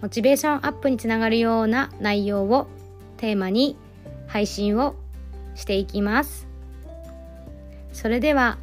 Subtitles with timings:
[0.00, 2.68] モチベーションアップにつながるような内容を
[3.16, 3.76] テーマに
[4.28, 4.94] 配信を
[5.54, 6.46] していきます。
[7.92, 8.58] それでは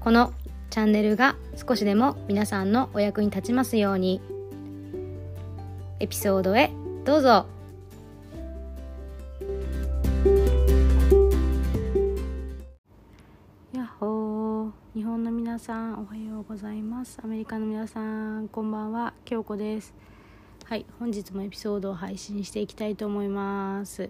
[0.00, 0.32] この
[0.70, 4.20] チャンネルが少しでも皆さんのお役に立ちますように
[6.00, 6.70] エピソードへ
[7.04, 7.46] どうぞ。
[13.74, 14.70] やっほー。
[14.94, 17.18] 日本の皆さんおはようございます。
[17.22, 18.00] アメリカの皆さ
[18.40, 19.12] んこんばんは。
[19.24, 19.92] 京子です。
[20.66, 24.08] はい本日もエピソードを配信していきたいと思います。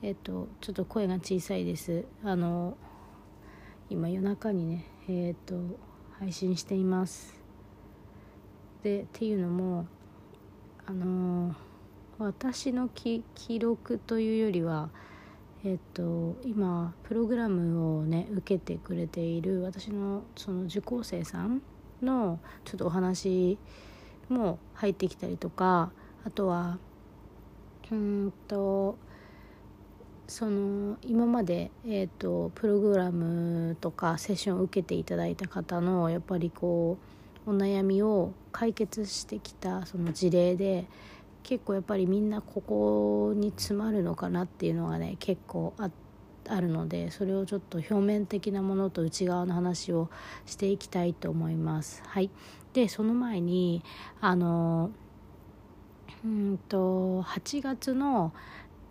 [0.00, 2.06] えっとちょっと声が小さいです。
[2.24, 2.78] あの
[3.90, 5.56] 今夜中にねえっと
[6.18, 7.34] 配信しています。
[8.82, 9.86] でっていうのも
[10.86, 11.54] あの
[12.18, 13.22] 私の記
[13.58, 14.88] 録というよりは
[15.62, 21.60] えっと、今プログラムをね受けてくれている私のその受講生さん
[22.00, 23.58] のちょっとお話
[24.32, 25.92] も入ってきたりとか
[26.24, 26.78] あとは
[27.90, 28.96] うんと
[30.28, 36.98] その今まで、えーと、プログラムとかセッションを受けていただいた方のやっぱりこ
[37.46, 40.86] うお悩みを解決してきたその事例で
[41.42, 46.09] 結構やっぱりみんなここに詰まるのかなっていうのがね結構あって
[46.52, 50.10] あるのでそれをちょっと表面的なものと内側の話を
[50.46, 52.02] していきたいと思います。
[52.06, 52.30] はい、
[52.72, 53.82] でその前に
[54.20, 54.90] あの
[56.24, 58.32] うんと8月の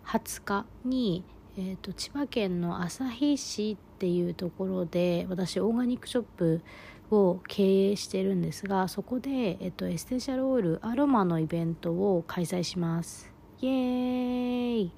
[0.04, 1.24] 20日に、
[1.56, 6.62] えーと、千葉県の旭市っていうところで私オーガニックショップ
[7.10, 13.32] を経営してるんですがそこで、えっと、エステンシャルオイルアロマのイベントを開催します。
[13.60, 14.92] イエーイ。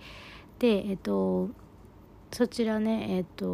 [0.58, 1.50] でえっと
[2.32, 3.46] そちらねえっと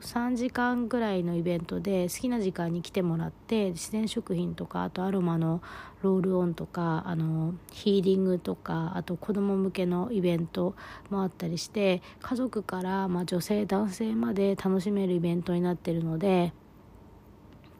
[0.00, 5.62] 3時間ぐらいのイベントで好きな時間に来てもらって自然食品とかあとアロマの
[6.02, 10.74] ロールオンとかあのヒーリングとかあと子供向けのイベント
[11.10, 16.52] もあったりして家族から、まあ、女性男性まで楽しめるイベントになってるので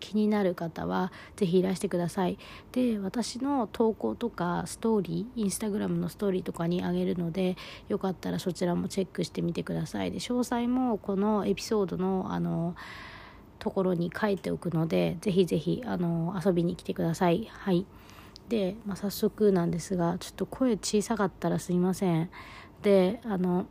[0.05, 2.39] 気になる方はぜひいらしてください。
[2.73, 7.57] で私の投稿とかストーリーインスタグラムのストーリーとかにあげるので
[7.89, 10.11] よかったらそちらもチェックしてみてください。
[10.11, 12.77] で詳細もこのエピソードのあの
[13.59, 17.49] ところに書いておくのでぜひぜひあの遊びに来てください。
[17.51, 17.87] はい。
[18.49, 22.31] で、まあ、早速なんですがちょっと声小さかったらすいません。
[22.83, 23.65] であの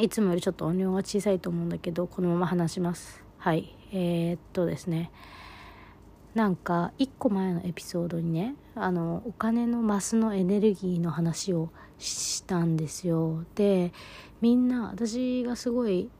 [0.00, 3.24] いつもよりちょっと音量が小さいと思うんだけどこのまま話します。
[3.38, 3.77] はい。
[3.92, 5.10] えー、っとですね
[6.34, 13.44] なんか1個前のエピソードにねあのお金のマスのエネルギーの話をしたんですよ。
[13.56, 13.92] で
[14.40, 16.10] みんな私がすごい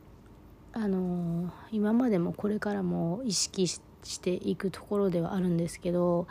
[0.73, 3.81] あの今までもこれからも意識し
[4.21, 6.27] ていくところではあるんですけど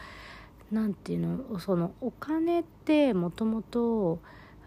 [0.71, 1.19] 何ていう
[1.49, 4.19] のそのお金ってもともと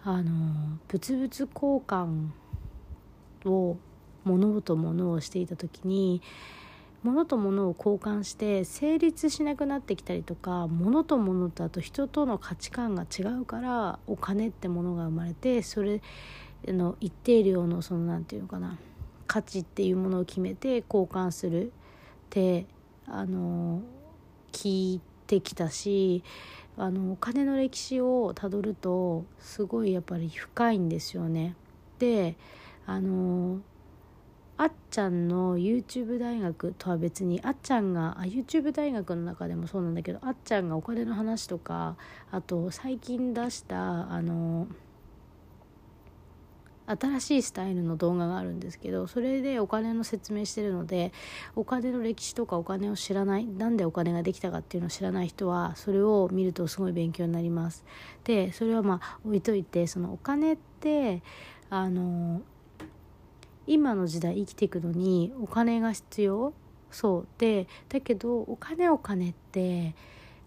[0.02, 1.48] あの物々交
[1.86, 2.28] 換
[3.44, 3.76] を
[4.24, 6.22] 物と物をしていた時に
[7.02, 16.02] 物と物を交換して成立しなくなってきたりとか物と物とあと人との価値観が違うからお金ってものが生まれてそれ
[16.66, 18.78] の一定量のその何て言うのかな
[19.26, 21.70] 価値っていうものを決めて交換するっ
[22.28, 22.66] て
[23.06, 23.80] あの
[24.52, 26.22] 聞いてきたし
[26.76, 31.54] あのお金の歴史をたどるとすごいやっぱり深いんですよね。
[31.98, 32.36] で
[32.86, 33.60] あの
[34.60, 41.96] あっちゃんの YouTube 大学とは別にあっちゃんがあ YouTube 大学の中でもそうなんだけどあっちゃんがお金の話とか
[42.30, 44.68] あと最近出したあの
[46.84, 51.14] 新しいスタイルの動画があるんですけどそれでお金の説明してるので
[51.56, 57.86] お金の歴史とかお金を知らないなんでお金ができたかっていうのを知らない人はそれを見るとすごい勉強になります。
[58.24, 61.22] でそれはまあ置いといてそのお金って
[61.70, 62.42] あの
[63.70, 66.52] 今の時代生きていくのにお金が必要
[66.90, 69.94] そうでだけどお金お金って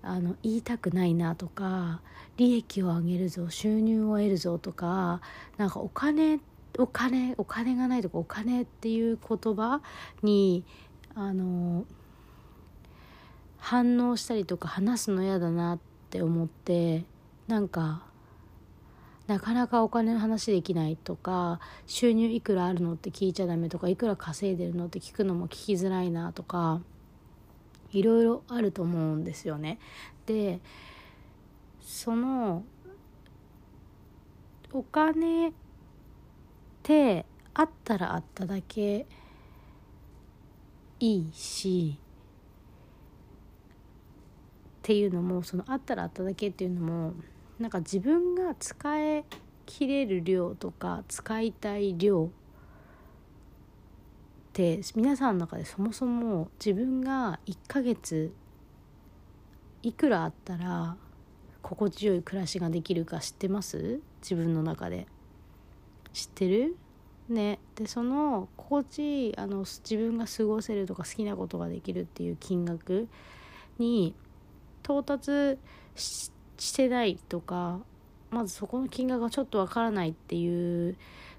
[0.01, 2.01] あの言いたくないなとか
[2.35, 5.21] 利益を上げるぞ収入を得るぞとか
[5.55, 6.41] なんかお金
[6.77, 9.81] お金お金がないとかお金っていう言葉
[10.21, 10.65] に
[11.15, 11.85] あの
[13.57, 15.79] 反応したりとか話すの嫌だなっ
[16.09, 17.05] て思って
[17.47, 18.03] なんか
[19.33, 26.81] なかなかお金の話できないとか収入いくらあるのって聞いちゃダメとかいくら稼いでるのって聞くのも聞きづらいなとか
[27.91, 29.79] いろいろあると思うんですよね。
[30.27, 30.59] で
[31.81, 32.63] その
[34.71, 35.51] お金っ
[36.83, 37.25] て
[37.55, 39.07] あったらあっただけ
[40.99, 42.01] いいしっ
[44.83, 47.13] ていうのもそのあったらあっただけっていうのも
[47.59, 49.25] なんか自分が使い
[49.65, 52.29] 切れる量とか使いたい量っ
[54.51, 58.33] て皆さんの中でそもそも自分が1ヶ月
[59.81, 60.97] いくらあったら
[61.61, 64.01] 心地よい暮らしができるか知ってます？
[64.21, 65.07] 自分の中で。
[66.11, 66.75] 知ってる？
[67.29, 67.59] ね。
[67.75, 73.07] でその心地いいあの自分が過ごせるとか好きなことができるっていう金額
[73.79, 74.13] に
[74.83, 75.57] 到達
[75.95, 76.32] して
[76.89, 77.79] ないとか
[78.31, 80.95] まずそこの金額がちょっとわからないっていう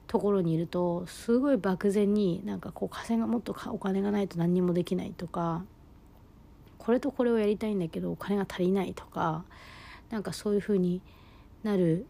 [0.06, 5.64] ところにいるとすごい漠然になんかこう稼がもっとお金がないと何にもできないとか
[6.78, 9.44] これとこれをやりたいんだけどお金が足りないとか
[10.10, 11.00] なんかそういう風に
[11.62, 12.06] なる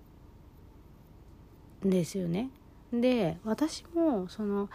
[1.87, 2.50] んですよね。
[2.93, 4.69] で私もその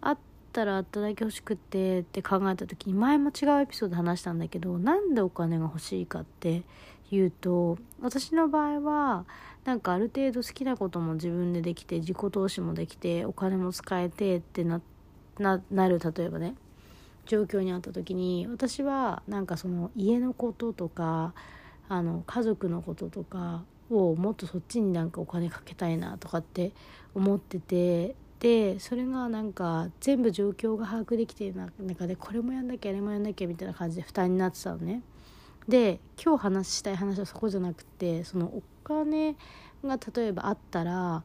[0.00, 0.18] あっ
[0.52, 6.62] たらあっただけ欲しくってって考えた時に前も違うエピソード話したんだけどなんでお金が欲しいかって
[7.10, 9.24] いうと私の場合は
[9.64, 14.80] なんかある程度好きなことも自分でできて自己投資もできてお金も使えてってな
[15.38, 16.54] ななる例えばね
[17.26, 21.34] 状況にあった時に私はなんかその家のこととか
[21.88, 26.72] あの家族のこととかをもっとそっちになんかお金かけたいなとかって
[27.14, 35.02] 思っててでそれがなんか全部状況が把握できている中でこれもやんなきゃあれもやんなきゃみたいな感じで負担になってたのね。
[35.68, 39.36] で今日話したい話はそこじゃなくてそのお金
[39.84, 41.24] が例えばあったら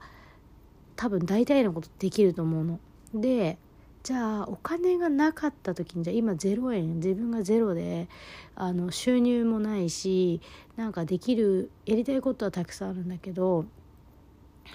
[0.96, 2.80] 多分大体のことできると思うの。
[3.14, 3.58] で
[4.04, 8.08] じゃあお金がなかった時にじゃあ今0円自分がゼロで
[8.56, 10.42] あの収入もないし
[10.76, 13.66] なんかできるやりたいことはたくさんあるんだけど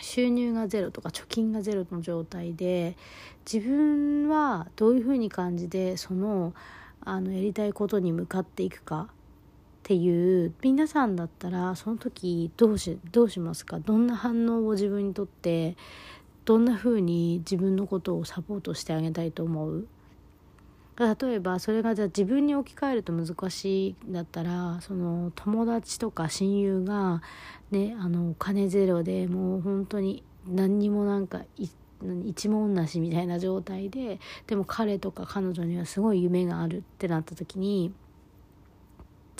[0.00, 2.96] 収入がゼロとか貯金がゼロの状態で
[3.50, 6.54] 自分はどういうふうに感じでその
[7.00, 9.08] あのやりたいことに向かっていくか
[9.86, 13.78] っていう皆さんだったらその時どうしどうしますか？
[13.78, 15.76] どんな反応を自分にとって
[16.44, 19.86] どんな風に自分のことをサポートしてあげたいと思う？
[20.98, 27.22] 例えばそれがじゃあ自分に置き換えると難しいんだったらその友達とか親友が
[27.70, 31.42] ねあのお金ゼロでもう本当に何にもなんか
[32.24, 34.18] 一文なしみたいな状態で
[34.48, 37.92] でも彼とか彼女にはすごい夢があるってなった時に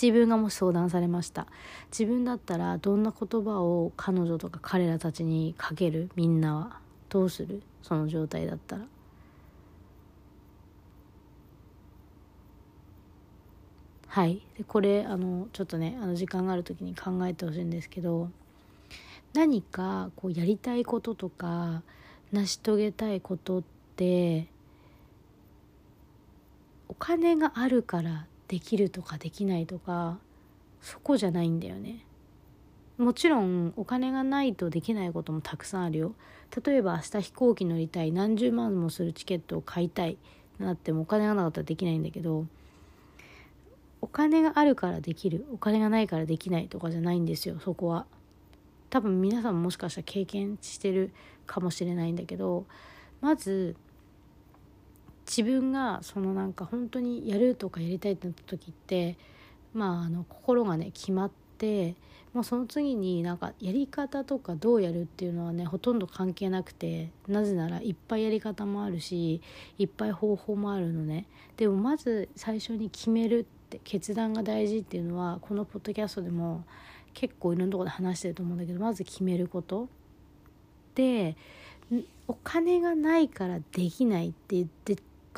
[0.01, 1.47] 自分がもし相談されました。
[1.91, 6.11] 自分だったらどんな言葉を彼女とか彼らたちにかける？
[6.17, 7.63] みんなはどうする？
[7.83, 8.85] その状態だったら。
[14.09, 14.43] はい。
[14.57, 18.31] でこれあのちょっとねあの時間がある時に考えてほしいんですけど
[19.35, 21.83] 何かこうやりたいこととか
[22.33, 23.63] 成し遂げたいことっ
[23.97, 24.47] て
[26.89, 30.19] お金があるからできるとかできないとか
[30.81, 32.05] そこじゃないんだよね。
[32.99, 36.15] もちろんお金がないとできないこともたくさんあるよ。
[36.65, 40.17] 例えば明日飛行機乗りたい何十万もするチケットを買いたい
[40.59, 42.47] なってもお金がなかったらできないんだけど
[44.01, 48.07] お金があるからできるお金がないからできないとかじゃないんですよそこは。
[48.89, 51.11] 多分皆さんもしかしたら経験してる
[51.47, 52.65] かもしれないんだけど
[53.21, 53.75] まず
[55.27, 59.17] 自分がそのなんか本当にやるとかやりたいってなった時って
[59.75, 61.95] まああの心がね決まって
[62.33, 69.41] もうその次になんかやり方とかどうやるっていうのはねほとんど関係なくてなぜならいっぱいやり方もあるし
[69.79, 71.27] いっぱい方法もあるのね。
[71.57, 76.65] でもまず最初に決めるって決断が大事っていうのはこのポッドキャストでも
[77.15, 79.89] 結構いろんなとこで話してると思うんだけどまず決めること。
[80.95, 81.37] で
[82.29, 84.65] お金がないからできないって言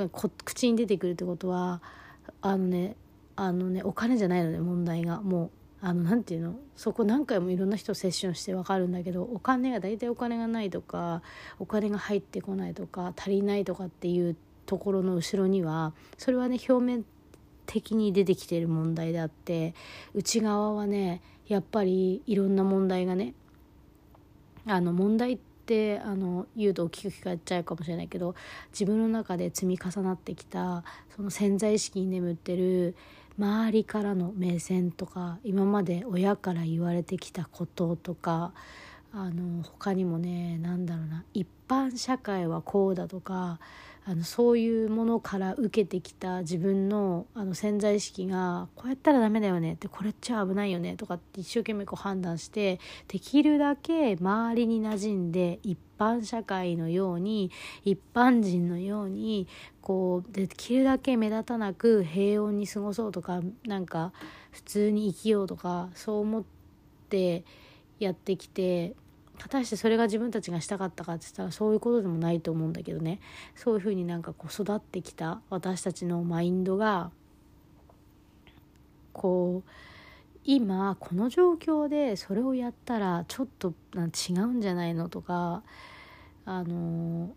[0.04, 1.82] って口に出てくるってことは
[2.40, 2.96] あのね
[3.36, 5.20] あのねお金じゃないので問題が。
[5.20, 5.50] もう
[5.80, 6.58] あのなんていうの？
[6.74, 11.22] そこ何回もいろんな人セッションして分かるんだけどお金が大体お金がないとか
[11.60, 14.34] お金が入ってこないとか足りないとかっていう
[14.66, 17.04] ところの後ろにはそれはね表面
[17.66, 19.72] 的に出てきてる問題であって
[20.14, 23.34] 内側はねやっぱりいろんな問題がね
[24.66, 25.47] あの問題って
[26.04, 28.34] あの言うと大きく聞かれちゃうかもしれないけど
[28.72, 30.84] 自分の中で積み重なってきた
[31.14, 32.96] その潜在意識に眠ってる
[33.38, 38.52] 周りからの目線とか今まで親から言われてきたこととか
[39.12, 43.58] あの他にもね何だろうな一般社会はこうだとか
[44.08, 57.50] あのそういうものから受けてきた自分のあの潜在意識がこうやったらダメだよねってこれっちゃ危ないよねとかって一生懸命こう判断してできるだけ周りに馴染んで一般社会のように
[57.84, 59.46] 一般人のように
[59.82, 64.14] こうできるだけ目立たなく平穏に過ごそうとかなんか
[64.52, 66.44] 普通に生きようとかそう思っ
[67.10, 67.44] て
[67.98, 68.94] やってきて
[69.38, 73.20] 果たしてそれが自分たちがしたかったかって言ったらそういうことでもないと思うんだけどね。
[73.54, 77.10] そういうふうになんかこう育ってきた私たちのマインドが
[79.12, 79.70] こう
[80.44, 85.62] 今この状況でそれをやったらちょっと違うんじゃないのとか
[86.44, 87.30] あの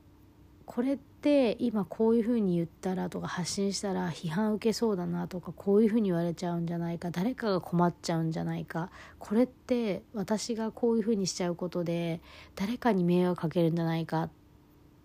[0.66, 12.22] これって今こういうふうに言ったらとか発信したら批判受けそうだなとかこういうふうに言われちゃうんじゃないか誰かが困っちゃうんじゃないかこれって私がこういうふうにしちゃうことで
[12.56, 14.30] 誰かに迷惑かけるんじゃないかっ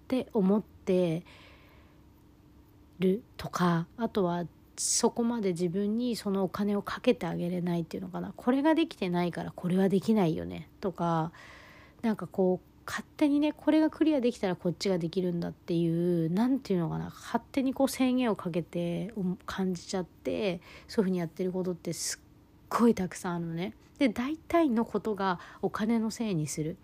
[0.09, 1.23] て思って
[2.99, 4.45] るとかあとは
[4.79, 8.33] そこまで自分にそのお金をかけてあげれないっていうのかな。
[8.37, 10.69] これができてないからこれはできないよね。
[10.81, 11.33] とか
[12.03, 19.13] なんかこう勝手にねこれがクリアできたらこっちができるんだっていう何て言うのかな勝手にこう制限をかけて
[19.45, 22.21] 感じちゃってそういうふうにやってることってすっ
[22.69, 23.75] ごいたくさんあるのね。
[23.99, 26.77] で大体のことがお金のせいにする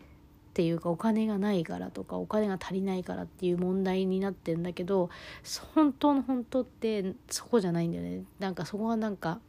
[0.53, 5.11] っていうかお金がないからとかお金が足りないからっていう問題になってんだけど
[5.75, 8.25] 本当の本当ってそこじゃないんだよね。
[8.39, 9.41] なんかそこがなんか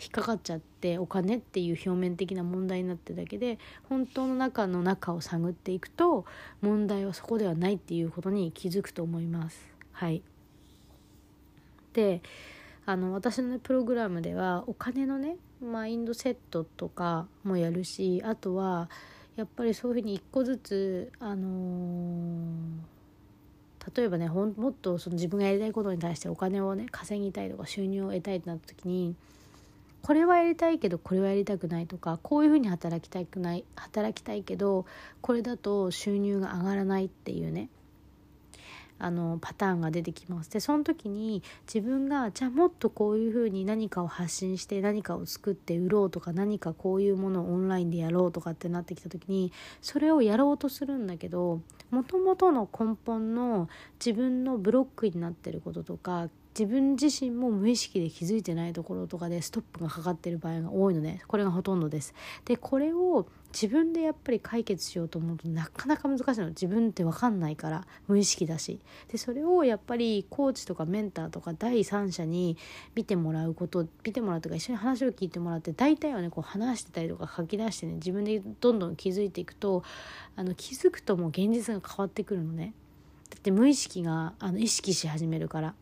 [0.00, 3.58] 引っかかっちゃってお金っていう表面的な問題になってるだけで
[3.88, 6.24] 本当の中の中を探っていくと
[6.60, 9.72] 問題はそこではないっていうことに気づくと思います。
[9.92, 10.22] はい、
[11.92, 12.22] で
[12.84, 18.90] あの私の、ね、プログラムではお金のねマインドセットとかもやるしあとは
[19.36, 29.14] やっぱりそういうふうに一個ずつあのー、例えばねほんもっとその自分がやりたいことに対してお金をね稼ぎたいとか収入を得たいってなった時に
[30.02, 34.84] これはやりたいけどこれはやりたくないとかこういうふうに働きたくない働きたいけど
[35.20, 37.68] これだと収入が上がらないっていうね
[39.02, 40.50] あのパターンが出てきます。
[40.52, 53.68] でその時に自分がじゃあもっとこういうふうに何かを発信して何かを作って売ろうとか何かこういうものをオンラインでやろうとかってなってきた時にそれをやろうとするんだけどもともとの根本の
[53.98, 56.28] 自分のブロックになってることとか
[56.58, 61.22] 自分自身も無意識で気づいてないところとかでストップがかかってる場合が多いのね。
[61.26, 62.14] これがほとんどです。
[62.44, 66.48] でこれを自分でやっぱり解決しようと思うとなかなか難しいの。
[66.48, 68.80] 自分って分かんないから無意識だし。
[69.08, 72.58] でそれをやっぱりコーチとかメンターとか第三者に
[72.94, 79.84] 見てもらうこと見てもらうとか一緒に話を聞いてもらって大体はねこう話してたりとか書き出してね自分でどんどん気づいていくと
[80.36, 82.74] あの気づくともう現実が変わってくるのね。
[83.30, 85.74] だって無意識があの意識し始めるから。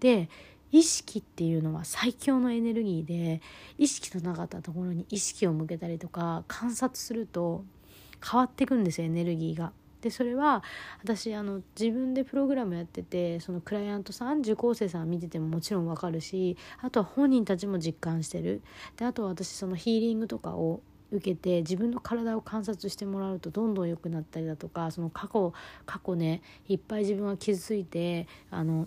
[0.00, 0.28] で
[0.70, 3.40] 意識っていうのは最強のエネルギーで
[3.78, 7.64] 意識のなかったところに意識を向けたりとか観察すると
[8.24, 9.72] 変わっていくんですよエネルギーが。
[10.00, 10.62] でそれは
[11.02, 18.62] 私あの自分でプログラムやっててそのクライアントさん受講生さん見ててももちろんわかるしあとは本人たちも実感してる
[18.96, 25.52] であとは私そのヒーリングとかを受けて自分の体を観察してもらうとどんどん良くなったりだとかその過去
[25.86, 28.86] 過去ねいっぱい自分は傷ついてあの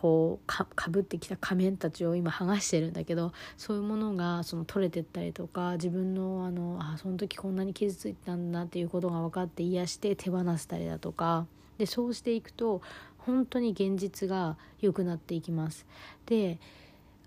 [0.00, 11.46] こうかぶってきた仮面たちを今剥がしてるんだけどそういうものがその取れてったりとか自分のあのあその時こんなに傷ついたんだなっていうことが分かって癒して手放したりだとか
[11.78, 12.80] でそうしていくと
[13.18, 15.84] 本当に現実が良くなっていきます。
[16.26, 16.60] で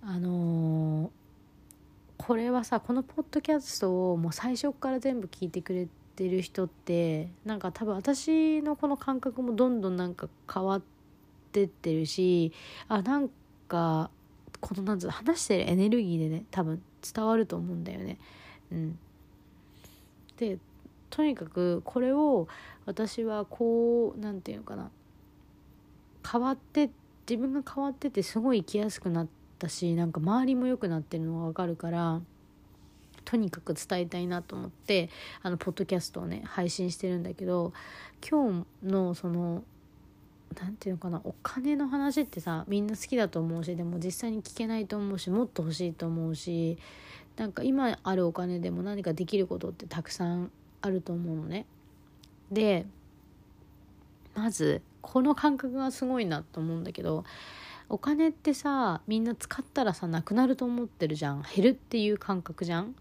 [0.02, 1.10] あのー、
[2.16, 10.91] これはさこのポッドキャストをもう最初から全部聞いてくれてる人ってなんか多分私のこの感覚もどんどんなんか変わって
[11.52, 12.54] ってってるし
[12.88, 13.30] あなん
[13.68, 14.10] か
[14.62, 16.82] このなんつう話してるエネルギーでね多分
[17.14, 18.18] 伝わると思うんだよね。
[18.72, 19.00] うん、
[20.38, 20.58] で
[21.10, 22.48] とにかくこれを
[22.86, 24.90] 私はこう何て言うのかな
[26.30, 26.90] 変わって
[27.30, 29.28] 自分が変わっててすごい生きやすくなっ
[29.60, 32.22] たしなんか周りも良くなってるのが分かるから
[33.26, 35.10] とにかく伝えたいなと思って
[35.42, 37.74] あのポッドキャストをね配信してるんだけど
[38.28, 39.64] 今日のその
[40.60, 46.78] 何て言うのかなお金の話ってさみんな好きだと思うしでも実際に聞けないと思うしもっと欲しいと思うし
[47.38, 51.66] なんか今あるお金でも何かできることってたくさんあると思うのね。
[52.52, 52.86] で
[54.36, 57.24] まずこの感覚がすごいなと思うんだけど
[57.90, 62.96] お金ってさみんな使ったらさなくなると思ってるじゃん減るっていう感覚じゃん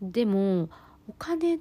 [0.00, 0.68] でも
[1.08, 1.58] お金っ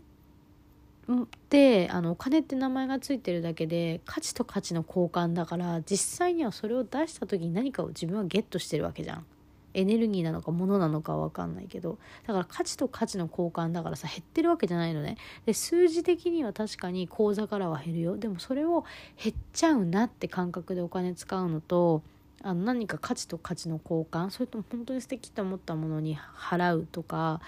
[1.50, 9.26] であのお金って名前が付いてるだけで価値と価値の交換だから実際にはそれを出した時に何かを自分はゲットしてるわけじゃん。
[9.74, 11.98] エネルギーなのか物なのかは分かんないけど。
[12.28, 15.18] だから価値と価値の交換だからさ減ってるわけじゃないのね。
[15.46, 18.18] で数字的には確かに口座からは減るよ。
[18.18, 18.84] でもそれを
[19.22, 22.04] 減っちゃうなって感覚でお金使うのと
[22.44, 24.30] あの何か価値と価値の交換。
[24.30, 27.40] それとも本当に素敵と思ったものに払うとか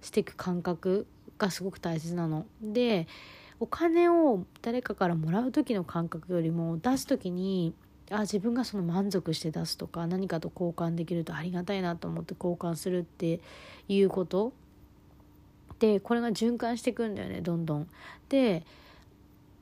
[0.00, 1.06] していく感覚
[1.42, 2.46] がすごく大切なの。
[2.62, 3.06] で
[3.60, 7.74] お金を誰かからもらう時の感覚よりも出す時に
[8.10, 13.40] あ自分がその満足して出すとか何かと交換できるとありがたいなと思って交換するって
[13.88, 14.52] いうこと
[15.78, 17.88] でこれが循環していくんだよねどんどん。
[18.28, 18.64] で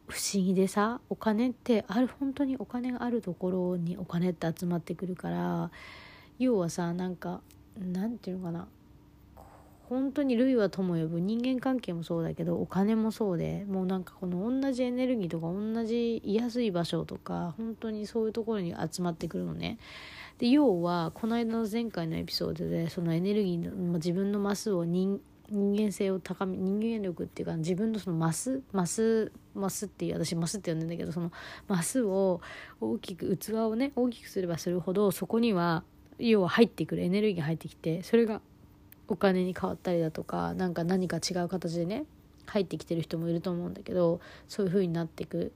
[0.08, 5.70] 不思議でさお金ってある本当にお金があるところにお金って集まってくるから
[6.38, 7.40] 要はさなんか
[7.78, 8.66] なんていうのかな
[9.90, 19.78] 本当に類は友呼ぶ人間関係もそうだけどお金もそうでもうなんかこの同じエネルギーとか同じ居やすい場所とか本当にそういうところに集まってくるのね。
[20.38, 25.20] で要はこの間の前回のエピソードでそのエネルギーの自分のマスを人
[25.50, 31.32] 人間性を高め人間力っていうか自分のそのマスマスマスっていう私マスって呼んでんだけどその
[31.66, 32.40] マスを
[32.80, 35.82] 大きく器をね大きくすればするほどそこには
[36.20, 38.40] 要は入ってくるエネルギーが入ってきてそれが
[39.10, 42.04] お金に変わったりだとか何か何か違う形でね
[42.46, 45.52] 入ってきてる人もいると思うんだけどそういう風になっていく。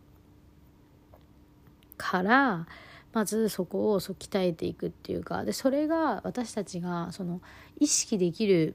[1.97, 2.67] から
[3.13, 7.41] まずそこをそう鍛えていくっていうかでそれが私たちがその
[7.79, 8.75] 意識できる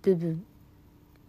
[0.00, 0.42] 部分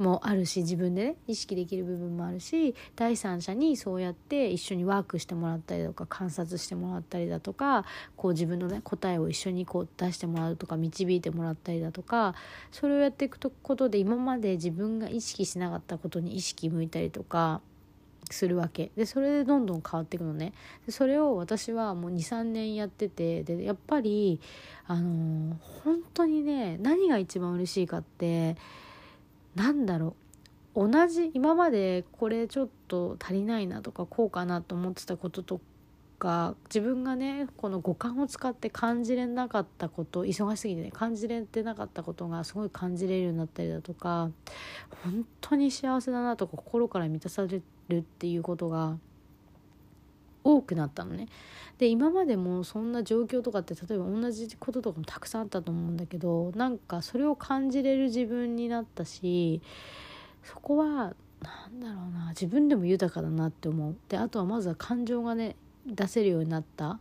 [0.02, 7.86] もあるし自分でね意識できる部分もあるし第三者にそうやって一緒にワークしてもらったりとか観察してもらったりだとか
[8.18, 12.36] こう自分のね答えを一緒にこう出してもらうとか導いてもらったりだとか
[12.72, 17.62] それをやっていくことで今まで自分が意識しなかったことに意識向いたりとか
[18.30, 18.92] するわけ。
[18.96, 20.54] でそれでどんどん変わっていくのね。
[20.86, 24.40] でそれを私はもう23年やっててでやっぱり
[24.88, 28.56] あのー、本当にね何が一番嬉しいかって
[29.56, 30.16] なんだろ
[30.76, 30.90] う。
[30.90, 35.60] 同じ今までこれちょっと足りないなとかこうかなと思ってたことと
[36.18, 44.30] か自分がねこの五感を使って感じれなかったこと忙しすぎてね感じれてなかったことがすごい感じれるようになったりだとか
[45.04, 48.98] 本当に幸せだなとか心から満たされるっていうことが
[50.44, 51.28] 多くなったのね。
[51.78, 59.62] で今までもそんな状況とかって例えば同じこととかもたくさんあったと思うんだけどなんかそれを感じれる自分になったし
[60.44, 63.96] そこは何だろうな自分でも豊かだなって思う。
[64.10, 65.56] であとはまずは感情がね
[65.88, 67.00] 出せるようになった。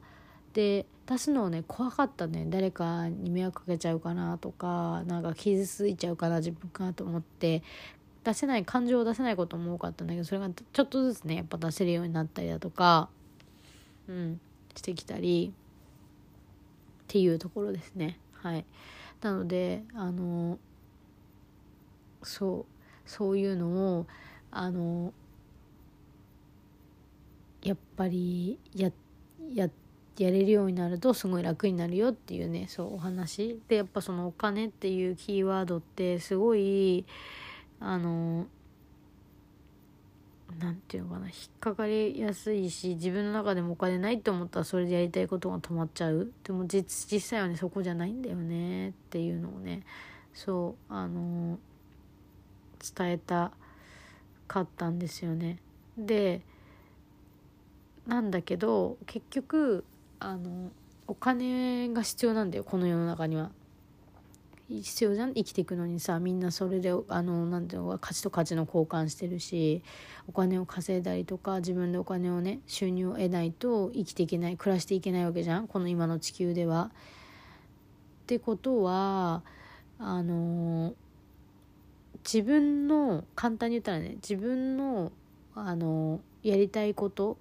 [0.55, 7.63] で出すのをね怖かったね誰かに迷惑かけちゃうかなとかなんか傷ついちゃうかな自分かなと思って
[8.25, 13.09] 出せない感情を出せないことも多かったんだけどそれがちょっとずつねやっぱ出せるようになったりだとか
[14.11, 14.41] うん。
[14.77, 18.19] してきたりっていうところですね。
[18.35, 18.65] はい。
[19.21, 20.59] なのであの
[22.23, 24.07] そうそういうのを
[24.51, 25.13] あの
[27.63, 28.91] やっぱりや
[29.53, 29.69] や
[30.17, 33.61] やれるようになるとすごい楽になるよっていうねそうお話。
[33.69, 37.05] でやっぱそのお金っていうキーワードってすごい
[37.81, 38.47] あの
[40.59, 49.83] 何て言うのかな引っかかりやすいし自分の中でもお金ないって思ったらそれでやりたいことが止まっちゃうでも実実際はねそこじゃないんだよねっていうのをね
[50.35, 51.59] そうあの
[52.97, 53.53] 伝えた
[54.49, 55.59] かったんですよね。
[55.97, 56.41] で
[58.07, 59.85] なんだけど結局
[60.19, 60.71] あの
[61.07, 63.51] お金が必要なんだよこの世の中には。
[64.71, 65.35] 必要じゃん？
[65.35, 69.83] 生きていくのにさみんなそれであのなんていうの価値と価値の交換してるし
[70.29, 75.67] お金を稼いだりとか自分でお金をね収入を得ないと生きていけない暮らしていけないわけじゃん？
[75.67, 76.91] この今の地球では。
[76.93, 79.43] ってことは
[79.99, 80.95] あの
[82.25, 85.11] 自分の簡単に言ったらね自分の
[85.57, 87.39] あのやりたいこと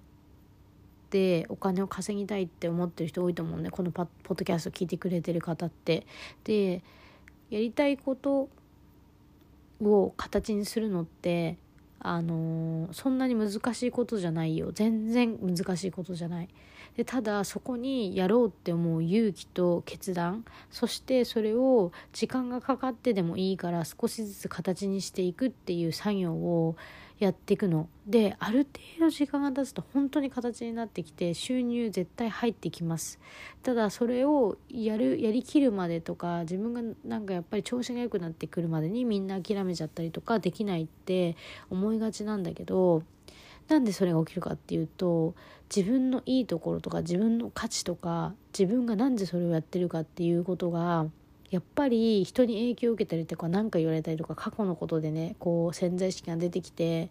[1.10, 6.06] でお金を稼ぎたいって思ってる人多いと思うねこのポッドキャスト聞いてくれてる方って。
[6.42, 6.82] で
[7.50, 8.48] やりたいこと
[9.82, 11.56] を形にするのって
[12.02, 14.70] あのー、そんなに難しいことじゃないよ。
[14.72, 16.48] 全然難しいことじゃない。
[16.96, 26.76] でただそこにやろうって思う勇気と決断そしてそれを時間がかかってでもいいから少しずつ形にしていくっていう作業を
[27.20, 27.88] やっていくの。
[28.06, 28.66] である
[28.98, 33.20] 程度時間が経つと本当に形になってきて収入絶対入ってきます。
[33.62, 41.36] ただそれをやるやりきるまでとか自分がなんかやっぱり調子が良くなってくるまでにみんな諦めちゃったりとかできないって
[41.68, 43.02] 思いがちなんだけど
[43.68, 45.34] なんでそれが起きるかっていうと
[45.74, 51.06] 自分のいいところとか自分の価値とか自分が何でそれをやってるかっていうことが
[51.50, 57.10] やっぱり人に影響を受けたりとか何か言われたりとか過去のことでねこう潜在意識が出てきて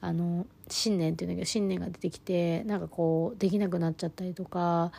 [0.00, 4.92] あの信念っていうんだけど信念が出てきてなんかこうできなくなっちゃったりとか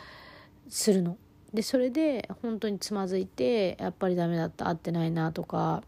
[0.69, 1.17] するの。
[1.53, 5.81] でそれで本当につまずいてやっぱりダメだった合ってないなとか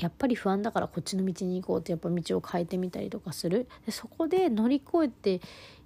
[0.00, 5.40] やっぱり不安だからこっちの道に行こうってやっぱ道を変えてみたりとかするでそこで乗り越えて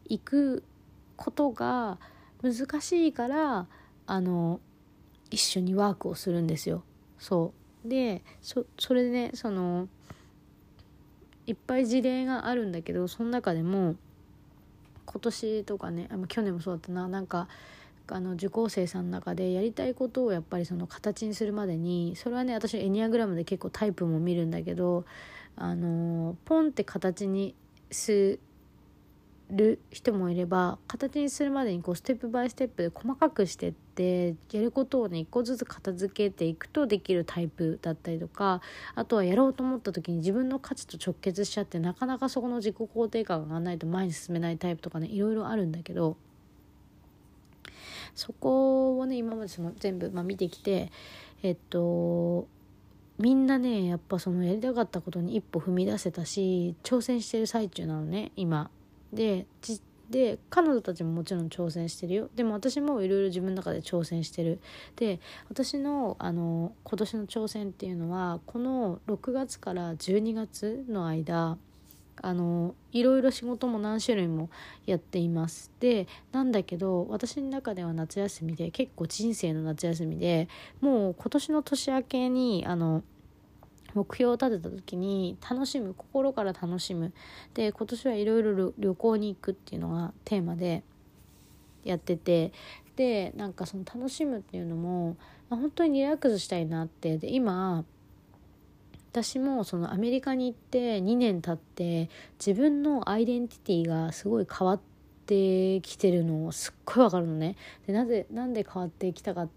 [0.09, 0.65] いく
[1.17, 1.99] ことが
[2.43, 3.67] 難しいから
[4.07, 4.61] あの
[5.31, 6.83] 一緒にワークをするんですよ。
[7.19, 7.53] そ
[7.85, 9.89] うでそれでねその
[11.47, 13.97] いっぱい事例があるんだけどその中でも
[15.07, 17.49] 今年とかねあ去年もそうだったななんか
[18.11, 25.05] あの受講生さんの中でやりたいことをやっぱりその形にするまでにそれはね私エニアグラムで結構タイプも見るんだけど
[25.57, 27.55] あのポンって形に
[27.91, 28.39] す
[29.51, 38.61] る人もいれば形にするまでにこうステップバイステップで細かくしてってやることをね一個ずつ片付けていくとできるタイプだったりとか
[38.95, 46.17] あとはやろうと思った時に自分の価値と直結しちゃってなかなかそこの自己肯定感が上がらないと前に進めないタイプとかねいろいろあるんだけど
[48.15, 50.93] そこをね今までその全部、まあ、見てきて
[51.43, 52.47] えっと
[53.19, 58.71] みんなねやっぱそのやりたかったことに一歩踏み出せたし挑戦してる最中なのね今。
[59.13, 59.47] で
[60.11, 62.31] で彼女たちももちろん挑戦してるよ。
[62.35, 64.59] でも私もいろいろ自分の中で挑戦してる。
[64.97, 71.59] で私のあの今年の挑戦っていうのはこの6月から12月の間
[72.21, 74.51] あのいろいろ仕事も何種類も
[74.87, 75.71] やっています。
[75.79, 80.49] でなんだけど私の中では夏休みで結構人生の夏休みで
[80.81, 83.03] もう今年の年明けにあの
[83.95, 87.13] 目標を立てた時に楽しむ心から楽しむ
[87.55, 90.83] で今年はいろいろ旅行に行くっていうのがテーマで
[91.85, 92.53] やってて
[92.97, 95.17] でなんかその楽しむっていうのも、
[95.51, 97.85] 本当にリラックスしたいなってで今
[99.13, 102.11] 私もそのアメリカに行って2年経って
[102.45, 104.81] 自分のアイデンティティがすごい変わっ
[105.27, 107.57] てきてるのをすっごいわかるのね。
[107.87, 109.49] でなぜなんで変わってきたかっ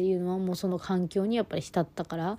[0.00, 2.38] ていうのはもうその環境にやっぱり浸ったから。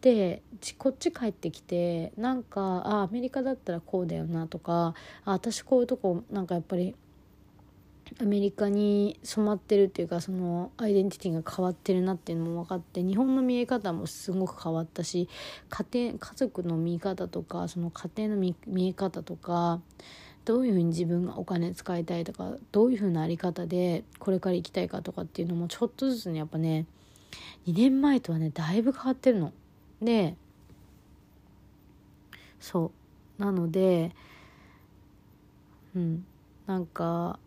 [0.00, 0.42] で
[0.78, 4.94] こっち帰ってきてなんかあアメリカだったらこうだよなとか
[5.26, 6.94] あ私こういうとこなんかやっぱり
[8.18, 15.28] アメリカに染まってるっていうかそのアイデンティティが変わってるなっていうのも分かって日本の見え方もすごく変わったし
[15.68, 18.56] 家庭家族の見方とかその家庭の見
[18.88, 19.82] え方とか
[20.46, 26.86] どういうふうに自分がお金使いたいとかどういうふうなあり方でこれから生きたいかとかっていうのもちょっとずつねやっぱね
[27.66, 29.52] 2年前とはねだいぶ変わってるの。
[30.02, 30.36] で
[32.58, 32.92] そ
[33.38, 33.42] う。
[33.42, 34.12] なので
[35.94, 36.24] うん。
[36.66, 37.38] なんか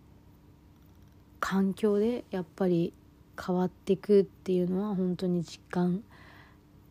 [1.40, 2.94] 環境でやっぱり
[3.42, 6.04] 変わっていくっていうのは本当に実感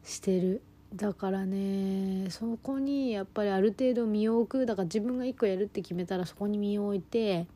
[0.04, 0.62] してる。
[0.94, 4.66] だからねそこにやっぱりある程度身を置く。
[4.66, 7.46] だから自分が一個やるって決めたらそこに身を置いて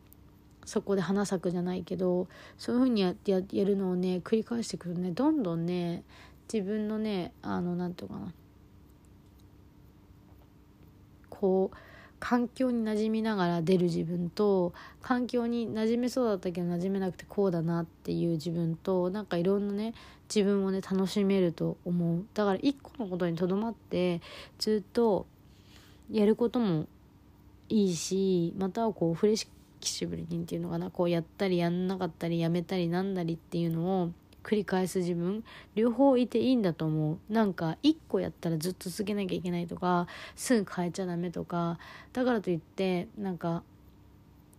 [0.67, 2.27] そこで花咲くじゃないけど
[2.59, 5.13] そういうふうにやややるのをね繰り返していくとね。
[5.13, 6.03] どんどんね
[6.53, 8.33] 自分のねあの何て言うかな。
[11.31, 11.77] こう
[12.19, 19.95] 環境に馴染みながら出る自分と環境に馴染めそうだったけど馴染めなくてこうだなっていう自分となんかいろんなね
[20.35, 22.25] 自分をね楽しめると思う。
[22.35, 24.21] だから一個のことにとどまって
[24.59, 25.27] ずっと
[26.11, 26.87] やることも
[27.69, 29.37] いいしまたはこうフレ
[29.87, 30.91] キシブルにっていうのかな。
[30.91, 34.11] こうやったりやんなかったりやめたりなんだりっていうのを
[34.43, 35.45] 繰り返す自分。
[35.75, 37.33] 両方いていいんだと思う。
[37.33, 41.79] なんか一個やったらずっと続けなきゃいけないとかすぐ変えちゃダメとか。
[42.13, 43.63] だからといってなんか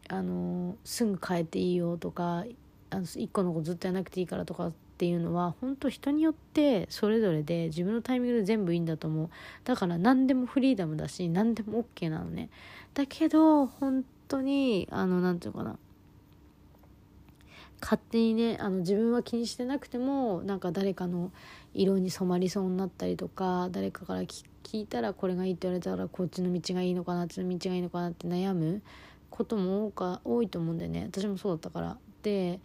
[0.10, 2.46] あのすぐ変えていいよとか
[2.90, 9.30] あの一個のことずっとやらなくていいからとかっていうのは本当人によってそれぞれで自分のタイミングで全部いいんだと思う。
[9.64, 12.50] だから何でもフリーダムだし何でも OK なのね。
[12.94, 15.78] だけど本当にあの何て言うかな。
[17.80, 21.32] 勝手にねあの自分は気にしてなくてもなんか誰かの
[21.76, 28.82] 色に染まりそうになったりとか誰かから聞いたらこれがいいって言われたらこっちの道がいいのかなあっちの道がいいのかなって悩む
[29.30, 31.08] ことも多か多いと思うんだよね。
[31.12, 31.98] 私もそうだったから。
[32.24, 32.60] で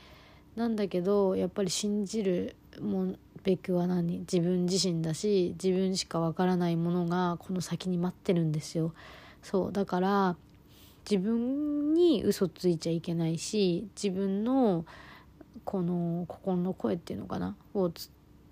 [0.57, 4.21] なんだけどやっぱり信じるもんべくは何？
[4.21, 8.95] 自分自身だし自分しかわからないものがこの先に待ってるんですよ。
[9.43, 10.37] そうだから
[11.09, 14.85] 自分に嘘ついちゃいけないし自分の
[15.65, 17.91] この心の声っていうのかなを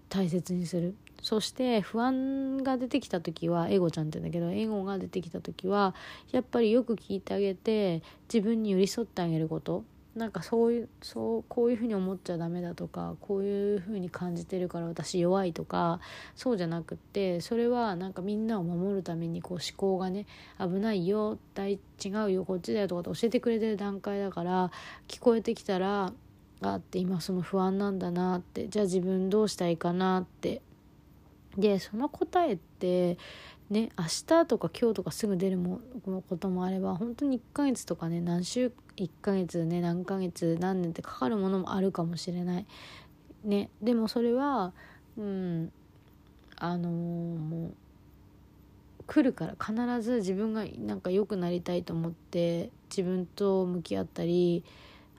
[0.09, 0.95] 大切にする。
[1.23, 5.95] そして不安が出てきた時はエゴちゃんって言うんだけどエゴが出てきた時は
[6.33, 9.85] やっぱりよく聞いてあげて自分に寄り添ってあげること。
[10.17, 16.01] なんかそういうそうこういうふうに思っちゃダメだとかこういうふうに感じてるから私弱いとか
[16.35, 20.27] そうじゃなくってそれはなんかみんなを守るためにこう思考がね
[20.59, 24.73] 危ないよ大違うよこっちだよとかって教えてくれてる段階だから
[25.07, 26.13] 聞こえてきたら
[26.63, 30.63] あって今その不安なんだなってじゃあ自分どうしたいかなって。
[31.57, 33.19] でその答えって
[33.71, 35.81] ね明日とか今日とかすぐ出るも
[36.29, 42.67] こともあれば本当に1ヶ月とかね何週1ヶ月ね何ヶ月何年ってかかるものもあるかもしれない。
[43.45, 44.73] ねでもそれは
[45.17, 45.73] うん
[46.57, 47.75] あのー、もう
[49.07, 54.63] 来るから必ず自分がなんか良くなりたいと思って自分と向き合ったり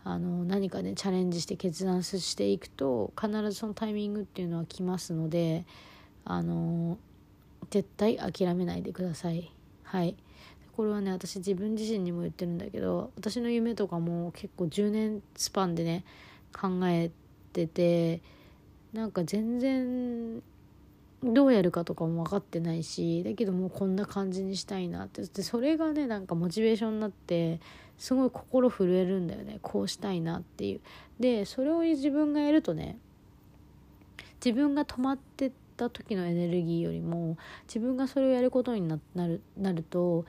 [0.04, 5.66] あの何かねチャレンジして決断していくと必ずそのタイミングっていうのは来ますので
[6.26, 6.98] あの
[7.70, 9.52] 絶対諦めないでください。
[9.84, 10.16] はい。
[10.76, 16.04] これはね私自分自身にも言ってるんだけど私の夢とかも結構10年スパンでね
[16.54, 17.12] 考え
[17.54, 18.22] てて
[18.94, 20.42] なんか全然
[21.24, 25.22] どうやるかとかも分かってないしだけどもうこんな感じにしたいなって。
[25.24, 27.60] でそれがねなんかモチベーションになって
[27.98, 29.60] すごい心震えるんだよね。
[29.62, 30.82] こうしたいなっていう。
[31.20, 32.98] でそれを自分がやるとね
[34.44, 40.26] 自分が止まってた時のエネルギーよりも自分がそれをやることになるなると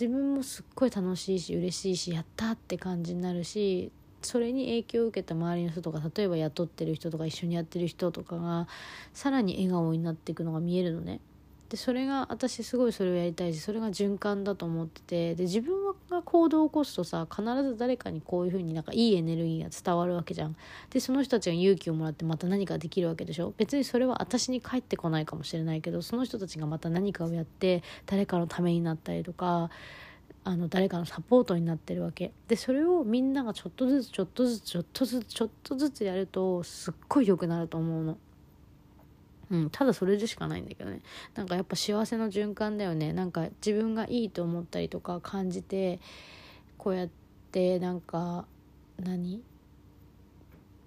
[0.00, 8.66] 自分もすっごい楽しいし嬉しいしやったって感じになるしそれに影響を受けた周りの人とか例えば雇ってる人とか一緒にやってる人とかが
[9.14, 11.20] さらに笑顔になっていくのが見えるのね。
[11.70, 20.56] でそれが私すごいそれをやりたいしそれが循環だと思っててで自分が行動を起こすとさ必ず誰かにこういう風になんかいいエネルギーが伝わるわけじゃん。
[20.90, 23.54] でその人たちが勇気をもらってまた何かできるわけでしょ？
[23.56, 29.70] 別にそれは私に返ってこないかもしれないけどその人たちがまた何かをやって誰かのためになったりとか
[30.42, 32.32] あの誰かのサポートになってるわけ。
[32.48, 38.18] でそれをみんながちょっとずつちょっとずつちょっとずつちょっとずつやるとすっごい良くなると思うの。
[39.50, 41.00] うん、ただそれでしかないんだけどね。
[41.34, 43.12] なんかやっぱ幸せの循環だよね。
[43.12, 45.98] なんか自分がいいと思ったりとか感じて
[46.78, 47.08] こうやっ
[47.50, 48.46] てなんか
[48.98, 49.42] 何？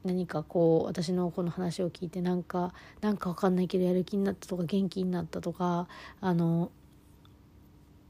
[0.04, 5.88] 何かこう私のこの話を聞いてなんかなんか分かんないけどやる気になったとか元気になったとか
[6.20, 6.72] あの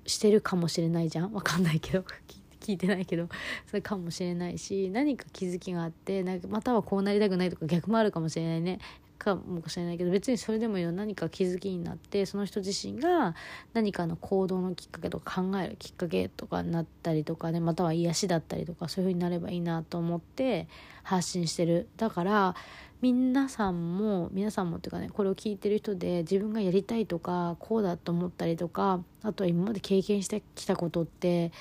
[0.08, 1.32] してるかもしれないじゃん。
[1.32, 2.04] 分かんないけど。
[2.62, 3.28] 聞いてないけど。
[3.68, 8.80] それかもしれないし何か気づきがあってなんかまたはこうなりたくないとか逆もあるかもしれないね。
[9.24, 13.36] かもしれないけど別にそれでもいいよ何か気づきになってその人自身が
[13.74, 20.68] 何かの行動のきっかけとか考えるきっかけとかになったりとかねまたは癒しだったりとかそういう風になればいいなと思って
[21.04, 21.88] 発信してる。
[21.98, 22.56] だから
[23.02, 31.52] 皆さんも皆さんもっていうかねこれを聞いてる人で自分がやりたいとかこうだと思ったりとかあとは今まで経験してきたことって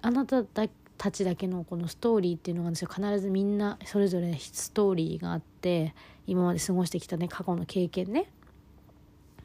[0.00, 0.68] あなただ
[1.02, 5.96] たちだけのこのストーリーっていうのがですよ必ずみんなそれぞれストーリーがあって
[6.28, 8.30] 今まで過ごしてきたね過去の経験ね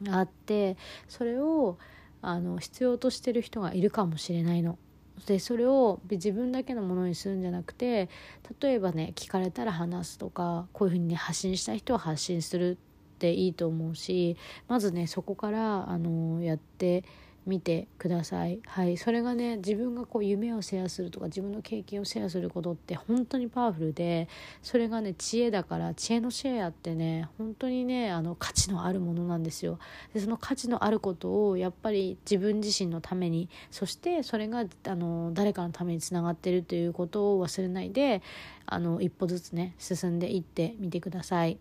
[0.00, 0.76] があって
[1.08, 1.76] それを
[2.22, 4.78] あの必要としてる人がいるかもしれないの。
[5.26, 8.08] でそれを自分だけのものにするんじゃなくて
[8.60, 12.78] 例えばね聞かれたら話すとかこういうふうにね発信したい人は発信する
[13.16, 14.36] っていいと思うし
[14.68, 17.02] まずねそこからあのやって
[17.48, 18.60] 見てください。
[18.66, 24.28] はい、それがね自分がこう夢をシェアするとか自分の経験をシェアすることって本当にパワフルで
[24.62, 29.78] それがね知恵だから知恵のシェアってね本当にねあの価値のあるものなんですよ。
[30.12, 38.20] でその価値のあることをやっぱり自分自身のためにそしてそれがあの誰かのためにつながってるということを忘れないで
[38.66, 41.58] あの一歩ずつね進んでいってみてください。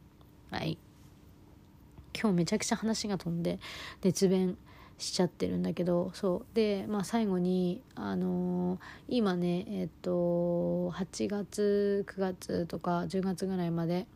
[0.51, 0.77] はい
[2.19, 3.59] 今日めちゃくちゃ話が飛んで
[4.01, 4.57] 熱弁
[4.97, 6.55] しちゃってるんだけどそう。
[6.55, 8.79] で、まあ、最後に、あのー、
[9.09, 14.07] 今ねえっと8月9月とか10月ぐらいまで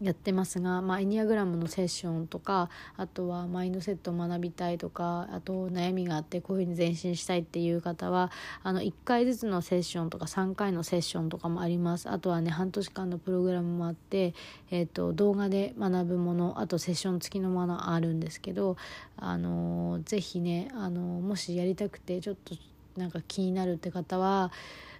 [0.00, 8.30] やってますが、まあ、エニアグラムのセッションとかあとはマインドセットを学びたいとかあと悩みがあってこういうふうに前進したいっていう方は
[8.62, 12.10] あの1回ずつのセッションとか3回のセッションとかもあります。
[12.10, 14.34] あとはね半年間のプログラムもあって、
[14.70, 18.76] えーと、動画で学ぶものあとセッション付きのものあるんですけど、
[19.16, 22.54] あのー、ぜひね、あのー、もしやりたくてちょっと
[22.96, 24.50] なんか気になるって方は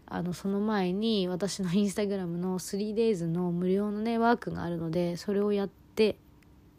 [0.06, 6.16] あのその前に私のインスタグラムの 3days の無料のねワークがあるのでそれをやって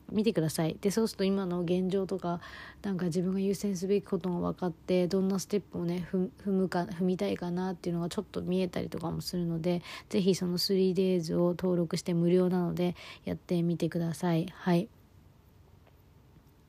[0.10, 0.78] 見てください。
[0.80, 2.40] でそうすると今の現状とか
[2.82, 14.48] なんか自分が優先すべきことが分かってどんなステップをね踏むか踏みたいかなっていうのがちょっと見えたりとかもするので是非その 3days を登録して無料なのでやってみてください。
[14.54, 14.88] はい。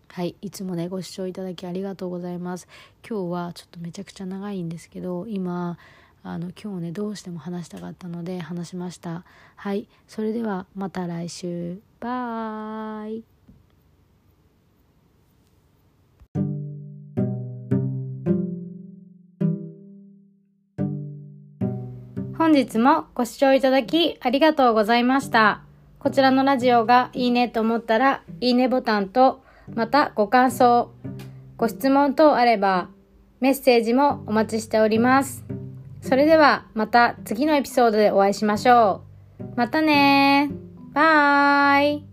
[0.09, 2.67] はい、いつもねご視聴いただきありがとうございます。
[3.09, 5.79] 今日はちょっとめちゃくちゃ長いんですけど今
[6.23, 9.25] あの今日ねどうしても話したかったので話しました
[9.57, 13.23] はいそれではまた来週バイ
[22.39, 25.61] 本日もご視聴いただきありがとうございました。
[25.99, 29.43] こちらのラジオがいいねと思ったら、いいねボタンと、
[29.75, 30.91] またご感想、
[31.57, 32.89] ご質問等あれば、
[33.41, 35.58] メッセージもお待ちしております。
[36.09, 39.03] それではまた次のエピソードでお会いしましょ
[39.39, 39.45] う。
[39.57, 40.51] またね
[40.95, 42.08] バイ